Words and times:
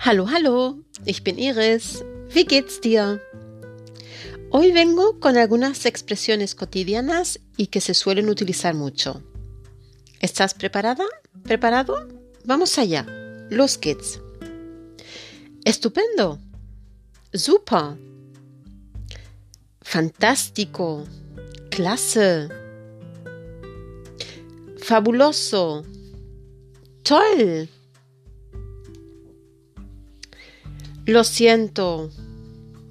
Hallo, 0.00 0.28
hallo, 0.30 0.78
ich 1.06 1.24
bin 1.24 1.38
Iris. 1.38 2.04
Wie 2.30 2.44
geht's 2.44 2.80
dir? 2.80 3.20
Hoy 4.52 4.70
vengo 4.70 5.18
con 5.18 5.36
algunas 5.36 5.86
expresiones 5.86 6.54
cotidianas 6.54 7.40
y 7.56 7.66
que 7.66 7.80
se 7.80 7.94
suelen 7.94 8.28
utilizar 8.28 8.74
mucho. 8.74 9.24
¿Estás 10.20 10.54
preparada? 10.54 11.04
¿Preparado? 11.42 12.06
Vamos 12.44 12.78
allá. 12.78 13.04
Los 13.50 13.76
geht's. 13.76 14.20
Estupendo. 15.64 16.38
Super. 17.34 17.98
Fantástico. 19.82 21.04
Klasse. 21.70 22.48
Fabuloso. 24.78 25.82
Toll. 27.02 27.68
Lo 31.08 31.24
siento. 31.24 32.10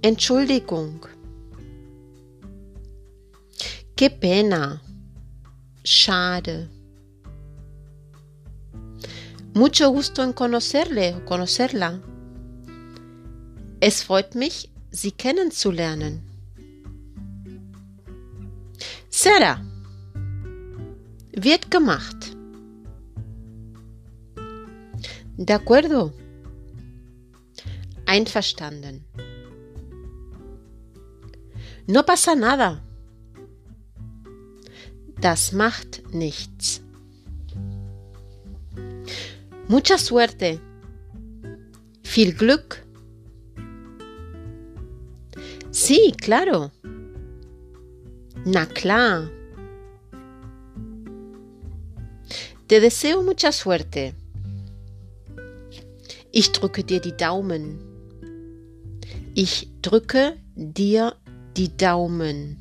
Entschuldigung. 0.00 1.06
Qué 3.94 4.08
pena. 4.08 4.80
Schade. 5.84 6.70
Mucho 9.52 9.90
gusto 9.90 10.22
en 10.22 10.32
conocerle 10.32 11.22
conocerla. 11.26 12.00
Es 13.80 14.02
freut 14.02 14.34
mich, 14.34 14.70
Sie 14.90 15.12
kennenzulernen. 15.12 16.22
Será. 19.10 19.60
Wird 21.32 21.70
gemacht. 21.70 22.34
De 25.36 25.52
acuerdo. 25.52 26.17
Einverstanden. 28.08 29.04
No 31.86 32.02
pasa 32.04 32.34
nada. 32.34 32.82
Das 35.20 35.52
macht 35.52 36.14
nichts. 36.14 36.80
Mucha 39.68 39.98
suerte. 39.98 40.58
Viel 42.02 42.32
Glück. 42.32 42.82
Sí, 45.70 46.14
claro. 46.16 46.70
Na 48.46 48.64
klar. 48.64 49.28
Te 52.68 52.80
deseo 52.80 53.22
mucha 53.22 53.52
suerte. 53.52 54.14
Ich 56.32 56.52
drücke 56.52 56.84
dir 56.84 57.00
die 57.00 57.16
Daumen. 57.16 57.87
Ich 59.38 59.68
drücke 59.82 60.36
dir 60.56 61.14
die 61.56 61.76
Daumen. 61.76 62.58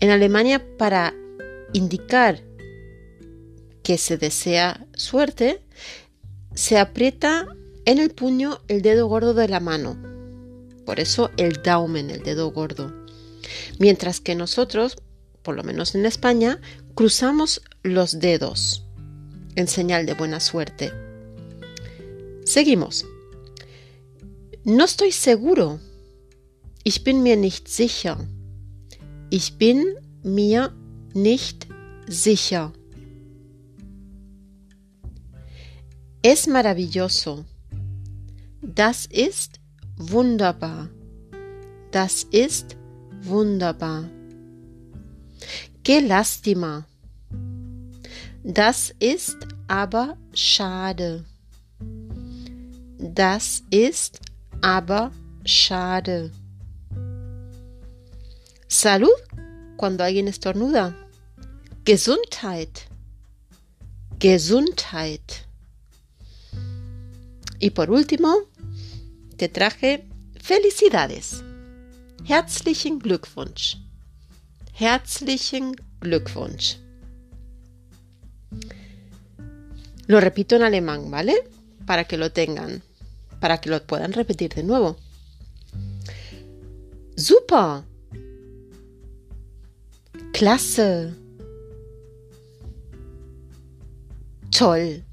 En 0.00 0.10
Alemania, 0.10 0.60
para 0.76 1.14
indicar 1.72 2.40
que 3.84 3.98
se 3.98 4.18
desea 4.18 4.84
suerte, 4.96 5.62
se 6.56 6.76
aprieta 6.76 7.46
en 7.84 8.00
el 8.00 8.10
puño 8.10 8.62
el 8.66 8.82
dedo 8.82 9.06
gordo 9.06 9.32
de 9.32 9.46
la 9.46 9.60
mano. 9.60 9.96
Por 10.84 10.98
eso 10.98 11.30
el 11.36 11.62
Daumen, 11.62 12.10
el 12.10 12.24
dedo 12.24 12.50
gordo. 12.50 12.92
Mientras 13.78 14.18
que 14.18 14.34
nosotros, 14.34 14.96
por 15.42 15.54
lo 15.54 15.62
menos 15.62 15.94
en 15.94 16.04
España, 16.04 16.60
cruzamos 16.96 17.62
los 17.84 18.18
dedos 18.18 18.84
en 19.54 19.68
señal 19.68 20.04
de 20.04 20.14
buena 20.14 20.40
suerte. 20.40 20.90
Seguimos. 22.44 23.06
No 24.66 24.84
estoy 24.84 25.12
seguro. 25.12 25.78
Ich 26.84 27.04
bin 27.04 27.22
mir 27.22 27.36
nicht 27.36 27.68
sicher. 27.68 28.18
Ich 29.28 29.58
bin 29.58 29.84
mir 30.22 30.72
nicht 31.12 31.66
sicher. 32.06 32.72
Es 36.22 36.46
maravilloso. 36.46 37.44
Das 38.62 39.04
ist 39.04 39.60
wunderbar. 39.98 40.88
Das 41.92 42.24
ist 42.30 42.74
wunderbar. 43.22 44.08
Qué 45.84 46.00
lástima. 46.00 46.86
Das 48.42 48.94
ist 48.98 49.36
aber 49.68 50.16
schade. 50.32 51.26
Das 52.98 53.62
ist 53.70 54.20
aber 54.64 55.12
schade. 55.44 56.30
Salud 58.66 59.12
cuando 59.76 60.02
alguien 60.02 60.26
estornuda. 60.26 60.96
Gesundheit. 61.84 62.88
Gesundheit. 64.18 65.46
Y 67.60 67.70
por 67.70 67.90
último, 67.90 68.34
te 69.36 69.50
traje 69.50 70.06
felicidades. 70.40 71.44
Herzlichen 72.24 73.00
Glückwunsch. 73.00 73.76
Herzlichen 74.72 75.76
Glückwunsch. 76.00 76.78
Lo 80.06 80.20
repito 80.20 80.56
en 80.56 80.62
alemán, 80.62 81.10
¿vale? 81.10 81.34
Para 81.84 82.04
que 82.04 82.16
lo 82.16 82.32
tengan, 82.32 82.82
para 83.44 83.60
que 83.60 83.68
lo 83.68 83.78
puedan 83.86 84.14
repetir 84.14 84.54
de 84.54 84.62
nuevo. 84.62 84.96
Super. 87.14 87.84
Klasse. 90.32 91.12
Toll. 94.50 95.04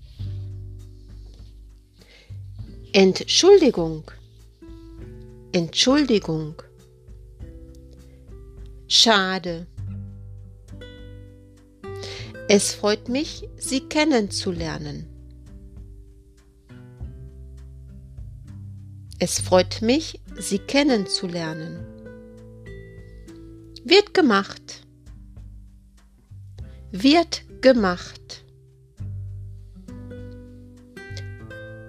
Entschuldigung. 2.93 4.05
Entschuldigung. 5.51 6.55
Schade. 8.87 9.67
Es 12.47 12.75
freut 12.75 13.09
mich, 13.09 13.49
Sie 13.57 13.81
kennenzulernen. 13.89 15.10
Es 19.23 19.39
freut 19.39 19.83
mich, 19.83 20.19
Sie 20.39 20.57
kennenzulernen. 20.57 21.85
Wird 23.83 24.15
gemacht. 24.15 24.81
Wird 26.91 27.43
gemacht. 27.61 28.43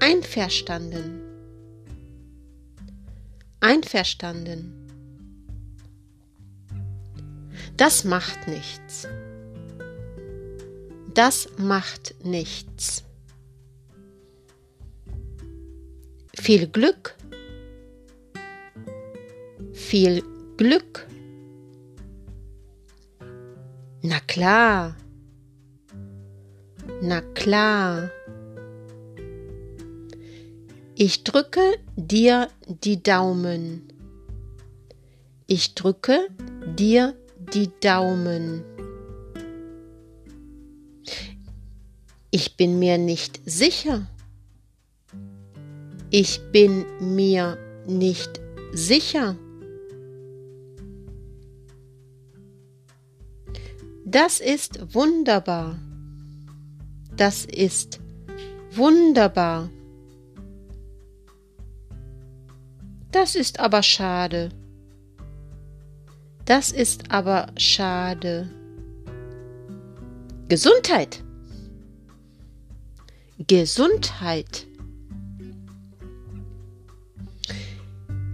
Einverstanden. 0.00 1.22
Einverstanden. 3.60 4.74
Das 7.78 8.04
macht 8.04 8.46
nichts. 8.46 9.08
Das 11.14 11.48
macht 11.56 12.14
nichts. 12.22 13.04
Viel 16.38 16.66
Glück. 16.66 17.16
Viel 19.92 20.22
Glück. 20.56 21.06
Na 24.00 24.20
klar. 24.20 24.96
Na 27.02 27.20
klar. 27.34 28.10
Ich 30.94 31.24
drücke 31.24 31.60
dir 31.94 32.48
die 32.66 33.02
Daumen. 33.02 33.82
Ich 35.46 35.74
drücke 35.74 36.26
dir 36.74 37.14
die 37.52 37.68
Daumen. 37.80 38.64
Ich 42.30 42.56
bin 42.56 42.78
mir 42.78 42.96
nicht 42.96 43.42
sicher. 43.44 44.06
Ich 46.08 46.40
bin 46.50 46.86
mir 47.14 47.58
nicht 47.86 48.40
sicher. 48.72 49.36
Das 54.12 54.40
ist 54.40 54.94
wunderbar. 54.94 55.78
Das 57.16 57.46
ist 57.46 57.98
wunderbar. 58.70 59.70
Das 63.10 63.34
ist 63.34 63.58
aber 63.58 63.82
schade. 63.82 64.50
Das 66.44 66.72
ist 66.72 67.10
aber 67.10 67.46
schade. 67.56 68.50
Gesundheit. 70.46 71.22
Gesundheit. 73.38 74.66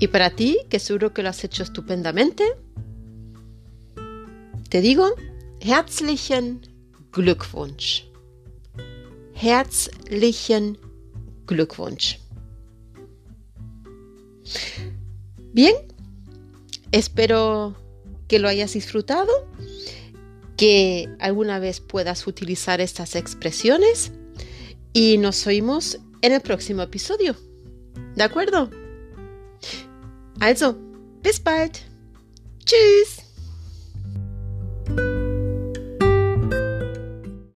Y 0.00 0.08
para 0.08 0.30
ti, 0.30 0.58
que 0.68 0.80
seguro 0.80 1.14
que 1.14 1.22
lo 1.22 1.28
has 1.28 1.44
hecho 1.44 1.62
estupendamente, 1.62 2.42
te 4.70 4.80
digo, 4.80 5.06
herzlichen 5.60 6.62
Glückwunsch. 7.12 8.04
Herzlichen 9.34 10.78
Glückwunsch. 11.46 12.18
Bien, 15.52 15.74
espero 16.92 17.74
que 18.28 18.38
lo 18.38 18.48
hayas 18.48 18.72
disfrutado, 18.74 19.32
que 20.56 21.08
alguna 21.18 21.58
vez 21.58 21.80
puedas 21.80 22.26
utilizar 22.26 22.80
estas 22.80 23.16
expresiones 23.16 24.12
y 24.92 25.18
nos 25.18 25.46
oímos 25.46 25.98
en 26.22 26.32
el 26.32 26.40
próximo 26.40 26.82
episodio. 26.82 27.36
¿De 28.16 28.22
acuerdo? 28.22 28.70
Also, 30.40 30.76
bis 31.22 31.42
bald. 31.42 31.78
Tschüss. 32.64 33.27